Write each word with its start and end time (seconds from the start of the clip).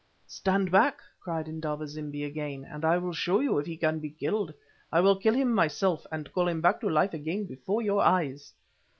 "Stand 0.25 0.71
back," 0.71 0.97
cried 1.19 1.47
Indaba 1.47 1.85
zimbi 1.85 2.23
again, 2.23 2.65
"and 2.65 2.83
I 2.83 2.97
will 2.97 3.13
show 3.13 3.39
you 3.39 3.59
if 3.59 3.67
he 3.67 3.77
can 3.77 3.99
be 3.99 4.09
killed. 4.09 4.51
I 4.91 4.99
will 4.99 5.15
kill 5.15 5.35
him 5.35 5.53
myself, 5.53 6.07
and 6.11 6.33
call 6.33 6.47
him 6.47 6.59
back 6.59 6.79
to 6.81 6.89
life 6.89 7.13
again 7.13 7.45
before 7.45 7.83
your 7.83 8.01
eyes." 8.01 8.51